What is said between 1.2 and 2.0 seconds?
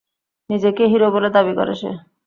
দাবি করে সে?